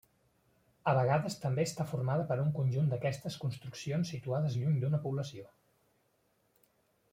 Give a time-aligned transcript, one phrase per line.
[0.91, 5.49] A vegades també està formada per un conjunt d'aquestes construccions situades lluny d'una població.